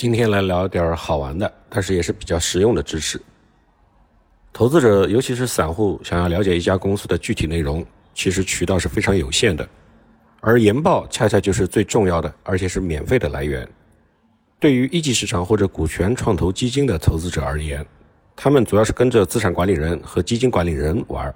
[0.00, 3.20] 今天来聊点好玩的，但是也是比较实用的知识。
[4.50, 7.84] 投资者，尤其是散户，想要了解一家公司的具体内容，
[8.14, 9.68] 其实渠道是非常有限的，
[10.40, 13.68] 而研报恰恰就是最重要的，而且是免费的来源。
[14.58, 17.84] 对于一级市场或者股权创投基金的投资者而言，
[18.34, 21.34] 他们主要是跟着资产管理人和基金管理人玩，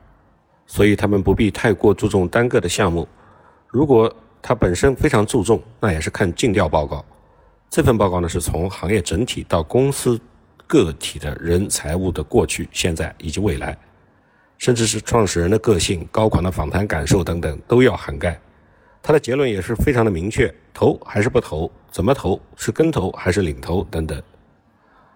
[0.66, 3.06] 所以他们不必太过注重单个的项目。
[3.68, 4.10] 如果
[4.40, 7.04] 他本身非常注重，那也是看尽调报告。
[7.70, 10.20] 这份报告呢，是从行业整体到公司
[10.66, 13.76] 个体的人财务的过去、现在以及未来，
[14.58, 18.40] 甚至是创始人的个性、高管的访谈感受等等都要涵盖。
[19.02, 21.70] 他的结论也是非常的明确：投还是不投？
[21.90, 22.40] 怎么投？
[22.56, 23.84] 是跟投还是领投？
[23.90, 24.22] 等等。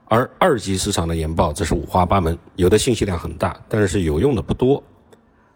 [0.06, 4.82] 而二级市场的研报则是五花八门，有的信息量很大，但是有用的不多。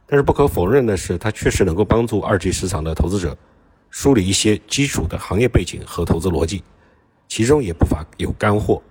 [0.06, 3.36] 但是不可否认的是，它确实能够帮助二级市场的投资者
[3.90, 6.62] 梳理一些基础的行业背景和投资逻辑。
[7.34, 8.82] 其中也不乏有干货。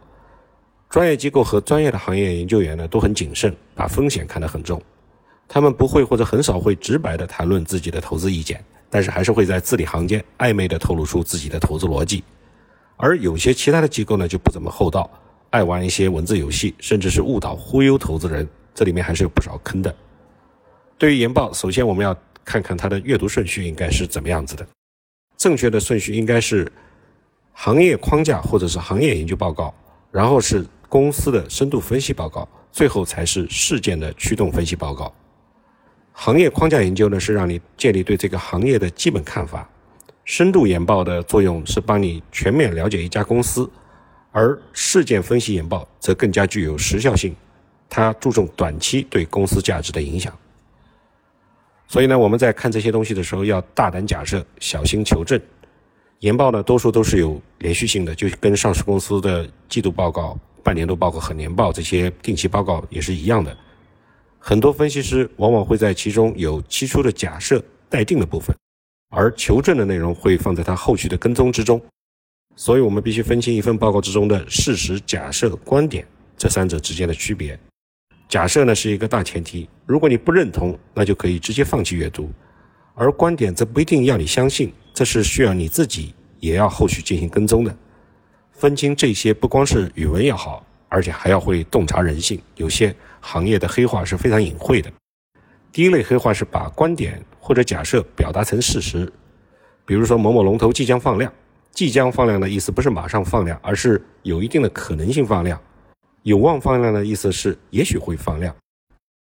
[0.90, 4.82] 专业机构和专业的行业研究员呢，都很谨慎，把风险看得很重。
[5.48, 12.24] 他们不会或者很少会直白地谈论自己的投资意见，但是还是会在字里行间暧昧地透露出自己的投资逻辑。
[12.98, 15.08] 而有些其他的机构呢，就不怎么厚道，
[15.52, 18.48] 爱玩一些文字游戏，甚至是误导忽悠投资人。
[18.74, 19.96] 这里面还是有不少坑的。
[20.98, 24.65] 对于研报，首先我们要看看它的阅读顺序应该是怎么样子的。
[25.37, 26.68] 正确的顺序应该是。
[27.54, 29.74] 行业框架或者是行业研究报告，
[30.12, 35.13] 然后是公司的深度分析报告，最后才是事件的驱动分析报告。
[36.13, 39.62] 行业框架研究呢，是让你建立对这个行业的基本看法；
[40.26, 43.70] 深度研报的作用是帮你全面了解一家公司，
[44.32, 47.36] 而事件分析研报则更加具有时效性，
[47.90, 50.38] 它注重短期对公司价值的影响。
[51.88, 55.40] 所以呢，我们在看这些东西的时候，要大胆假设，小心求证。
[56.22, 63.55] 研报呢，多数都是有连续性的，就跟上市公司的季度报告、半年度报告和年报这些定期报告也是一样的。
[64.38, 68.56] 很多分析师往往会在其中有期初的假设待定的部分，
[69.10, 71.81] 而求证的内容会放在他后续的跟踪之中。
[72.56, 76.06] 所以我们必须分清一份报告之中的事实、假设、观点
[76.38, 77.60] 这三者之间的区别。
[78.30, 82.30] 假设呢是一个大前提，如果你不认同，那就可以直接放弃阅读；
[82.94, 84.72] 而观点则不一定要你相信。
[84.94, 87.75] 这是需要你自己也要后续进行跟踪的，
[88.52, 92.41] 分清这些不光是语文要好，而且还要会洞察人性。
[92.56, 94.91] 有些行业的黑话是非常隐晦的。
[95.72, 99.12] 第一类黑话是把观点或者假设表达成事实，
[99.85, 101.31] 比如说某某龙头即将放量，
[101.72, 105.59] 即将放量的意思不是马上放量，而是有一定的可能性放量。
[106.24, 108.53] 有望放量的意思是也许会放量，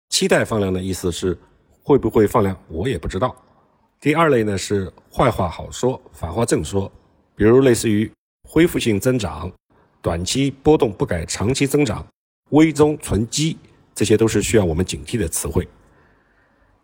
[0.09, 1.39] 期待放量的意思是
[1.83, 3.35] 会不会放量我也不知道。
[4.01, 6.91] 第二类呢是坏话好说，反话正说，
[7.37, 8.11] 比如类似于
[8.49, 9.53] 恢复性增长、
[10.01, 12.07] 短期波动不改长期增长、
[12.49, 13.59] 危中存机，
[13.95, 15.69] 这些都是需要我们警惕的词汇。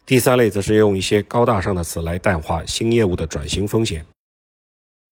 [0.04, 4.04] 第三类则是用一些高大上的词来淡化新业务的转型风险，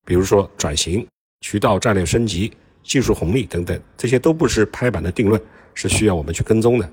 [0.04, 1.06] 比如说转型、
[1.40, 5.40] 渠道战略升级、技术红利等等，这些都不是拍板的定论，
[5.72, 6.92] 是需要我们去跟踪的。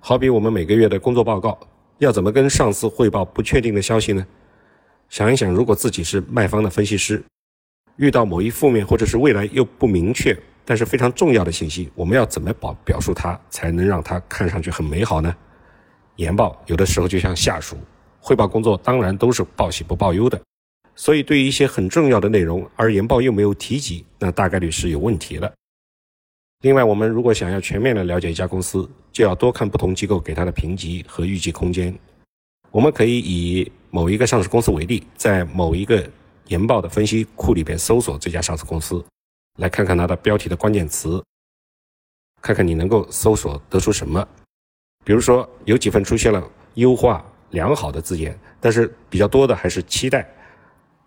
[0.00, 1.58] 好比我们每个月的工作报告。
[1.98, 4.26] 要怎么跟上司汇报不确定的消息呢？
[5.08, 7.22] 想一想，如果自己是卖方的分析师，
[7.96, 15.34] 遇到某一负面或者是未来又不明确但是非常重要的信息，我们要怎么表表述它，才能让它看上去很美好呢？
[16.16, 17.76] 研报有的时候就像下属
[18.18, 20.40] 汇报工作，当然都是报喜不报忧的。
[20.96, 25.52] 所以，对于一些很重要的内容，而研报又没有提及，那大概率是有问题了。
[26.64, 31.94] 另外，我们如果想要全面的了解一家公司，就要多看不同机构给它的评级和预计空间。
[32.70, 36.02] 我们可以以某一个上市公司为例，在某一个
[36.46, 39.04] 研报的分析库里边搜索这家上市公司，
[39.58, 41.22] 来看看它的标题的关键词，
[42.40, 44.26] 看看你能够搜索得出什么。
[45.04, 46.42] 比如说，有几份出现了
[46.76, 50.26] 优化、良好的字眼，但是比较多的还是期待。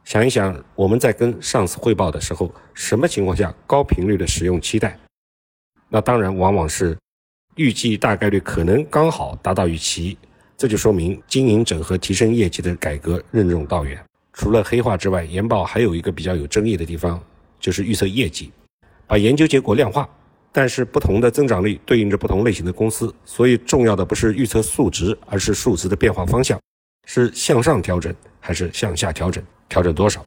[0.03, 4.95] 想一想，我们在跟上司汇报的时候，什么情况下高频率的使用期待？
[5.89, 6.97] 那当然，往往是
[7.55, 10.17] 预计大概率可能刚好达到预期，
[10.57, 13.97] 这就说明经营整合、提升业绩的改革任重道远。
[14.33, 17.19] 除了黑化之外，研报还有一个比较有争议的地方，
[17.59, 18.51] 就是预测业绩，
[19.07, 20.07] 把研究结果量化。
[20.49, 26.59] 但是不同的增长率对应着不同类型的公司，所以重要的不是预测数值，而是数值的变化方向，
[27.05, 30.23] 是向上调整还是向下调整，调整多少。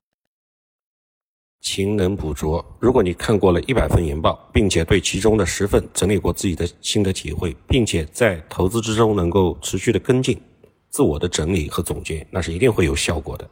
[1.60, 2.64] 勤能补拙。
[2.78, 10.40] 如果你看过了一百份研报，并且对其中的十份整理过自己的心得体会，并且在投资之中能够持续的跟进、
[10.88, 13.48] 自我的整理和总结，那是一定会有效果的。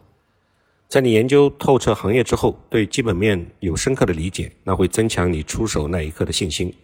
[0.89, 6.75] 在你研究透彻行业之后，对基本面有深刻的理解，那会增强你出手那一刻的信心，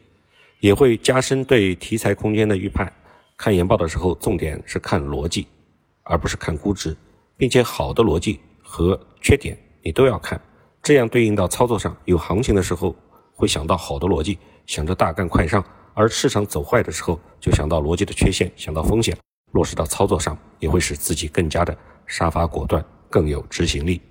[0.61, 2.93] 也会加深对题材空间的预判。
[3.37, 5.47] 看研报的时候，重点是看逻辑，
[6.03, 6.95] 而不是看估值，
[7.37, 10.39] 并且好的逻辑和缺点你都要看，
[10.85, 12.95] 这样对应到操作上，有行情的时候
[13.35, 15.63] 会想到好的逻辑，想着大干快上；
[15.95, 19.17] 而市场走坏的时候，就想到逻辑的缺陷，想到风险，
[19.53, 21.75] 落实到操作上，也会使自己更加的
[22.07, 22.85] 杀伐果断。
[23.09, 24.03] 更有执行力。